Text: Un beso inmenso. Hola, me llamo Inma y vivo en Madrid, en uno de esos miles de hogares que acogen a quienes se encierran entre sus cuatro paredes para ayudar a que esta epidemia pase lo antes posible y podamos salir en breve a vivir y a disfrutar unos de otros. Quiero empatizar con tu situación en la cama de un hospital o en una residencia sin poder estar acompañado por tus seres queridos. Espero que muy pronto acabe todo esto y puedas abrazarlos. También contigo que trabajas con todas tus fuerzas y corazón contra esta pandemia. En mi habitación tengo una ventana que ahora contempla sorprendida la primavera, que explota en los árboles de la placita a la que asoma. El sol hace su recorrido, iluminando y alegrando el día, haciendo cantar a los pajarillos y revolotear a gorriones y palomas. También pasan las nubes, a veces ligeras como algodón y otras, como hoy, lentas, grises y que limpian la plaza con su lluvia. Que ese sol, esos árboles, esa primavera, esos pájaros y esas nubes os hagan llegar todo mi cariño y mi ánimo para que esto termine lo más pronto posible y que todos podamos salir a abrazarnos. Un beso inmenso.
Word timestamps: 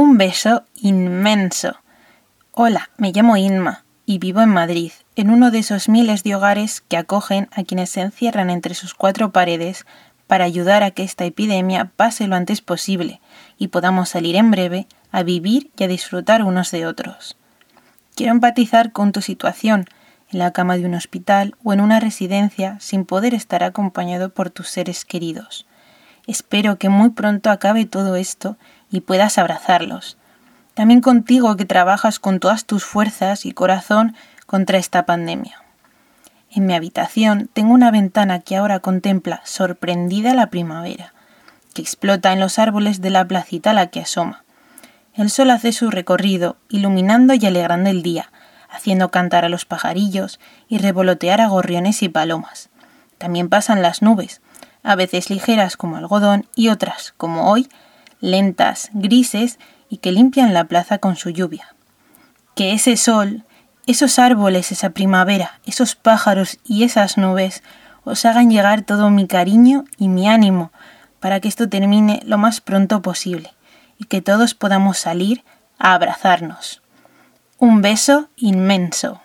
Un 0.00 0.16
beso 0.16 0.62
inmenso. 0.76 1.74
Hola, 2.52 2.88
me 2.98 3.10
llamo 3.10 3.36
Inma 3.36 3.82
y 4.06 4.20
vivo 4.20 4.40
en 4.42 4.50
Madrid, 4.50 4.92
en 5.16 5.28
uno 5.28 5.50
de 5.50 5.58
esos 5.58 5.88
miles 5.88 6.22
de 6.22 6.36
hogares 6.36 6.82
que 6.82 6.96
acogen 6.96 7.48
a 7.50 7.64
quienes 7.64 7.90
se 7.90 8.02
encierran 8.02 8.48
entre 8.48 8.76
sus 8.76 8.94
cuatro 8.94 9.32
paredes 9.32 9.86
para 10.28 10.44
ayudar 10.44 10.84
a 10.84 10.92
que 10.92 11.02
esta 11.02 11.24
epidemia 11.24 11.90
pase 11.96 12.28
lo 12.28 12.36
antes 12.36 12.60
posible 12.60 13.20
y 13.58 13.68
podamos 13.68 14.10
salir 14.10 14.36
en 14.36 14.52
breve 14.52 14.86
a 15.10 15.24
vivir 15.24 15.72
y 15.76 15.82
a 15.82 15.88
disfrutar 15.88 16.44
unos 16.44 16.70
de 16.70 16.86
otros. 16.86 17.36
Quiero 18.14 18.30
empatizar 18.30 18.92
con 18.92 19.10
tu 19.10 19.20
situación 19.20 19.86
en 20.30 20.38
la 20.38 20.52
cama 20.52 20.76
de 20.76 20.86
un 20.86 20.94
hospital 20.94 21.56
o 21.64 21.72
en 21.72 21.80
una 21.80 21.98
residencia 21.98 22.78
sin 22.78 23.04
poder 23.04 23.34
estar 23.34 23.64
acompañado 23.64 24.28
por 24.32 24.50
tus 24.50 24.68
seres 24.68 25.04
queridos. 25.04 25.66
Espero 26.28 26.78
que 26.78 26.88
muy 26.88 27.10
pronto 27.10 27.50
acabe 27.50 27.84
todo 27.86 28.14
esto 28.14 28.58
y 28.90 29.00
puedas 29.00 29.38
abrazarlos. 29.38 30.16
También 30.74 31.00
contigo 31.00 31.56
que 31.56 31.64
trabajas 31.64 32.18
con 32.18 32.40
todas 32.40 32.64
tus 32.64 32.84
fuerzas 32.84 33.44
y 33.44 33.52
corazón 33.52 34.14
contra 34.46 34.78
esta 34.78 35.06
pandemia. 35.06 35.62
En 36.50 36.66
mi 36.66 36.74
habitación 36.74 37.50
tengo 37.52 37.74
una 37.74 37.90
ventana 37.90 38.40
que 38.40 38.56
ahora 38.56 38.80
contempla 38.80 39.42
sorprendida 39.44 40.34
la 40.34 40.48
primavera, 40.48 41.12
que 41.74 41.82
explota 41.82 42.32
en 42.32 42.40
los 42.40 42.58
árboles 42.58 43.02
de 43.02 43.10
la 43.10 43.26
placita 43.26 43.70
a 43.70 43.74
la 43.74 43.88
que 43.88 44.00
asoma. 44.00 44.44
El 45.14 45.30
sol 45.30 45.50
hace 45.50 45.72
su 45.72 45.90
recorrido, 45.90 46.56
iluminando 46.68 47.34
y 47.34 47.44
alegrando 47.44 47.90
el 47.90 48.02
día, 48.02 48.30
haciendo 48.70 49.10
cantar 49.10 49.44
a 49.44 49.48
los 49.48 49.64
pajarillos 49.64 50.38
y 50.68 50.78
revolotear 50.78 51.40
a 51.40 51.48
gorriones 51.48 52.02
y 52.02 52.08
palomas. 52.08 52.70
También 53.18 53.48
pasan 53.48 53.82
las 53.82 54.00
nubes, 54.00 54.40
a 54.82 54.94
veces 54.94 55.28
ligeras 55.28 55.76
como 55.76 55.96
algodón 55.96 56.46
y 56.54 56.68
otras, 56.68 57.14
como 57.16 57.50
hoy, 57.50 57.68
lentas, 58.20 58.90
grises 58.92 59.58
y 59.88 59.98
que 59.98 60.12
limpian 60.12 60.54
la 60.54 60.64
plaza 60.64 60.98
con 60.98 61.16
su 61.16 61.30
lluvia. 61.30 61.74
Que 62.54 62.72
ese 62.72 62.96
sol, 62.96 63.44
esos 63.86 64.18
árboles, 64.18 64.72
esa 64.72 64.90
primavera, 64.90 65.60
esos 65.64 65.94
pájaros 65.94 66.58
y 66.64 66.84
esas 66.84 67.16
nubes 67.16 67.62
os 68.04 68.24
hagan 68.24 68.50
llegar 68.50 68.82
todo 68.82 69.10
mi 69.10 69.26
cariño 69.26 69.84
y 69.96 70.08
mi 70.08 70.28
ánimo 70.28 70.72
para 71.20 71.40
que 71.40 71.48
esto 71.48 71.68
termine 71.68 72.20
lo 72.24 72.38
más 72.38 72.60
pronto 72.60 73.02
posible 73.02 73.54
y 73.98 74.04
que 74.04 74.22
todos 74.22 74.54
podamos 74.54 74.98
salir 74.98 75.44
a 75.78 75.94
abrazarnos. 75.94 76.82
Un 77.58 77.82
beso 77.82 78.28
inmenso. 78.36 79.20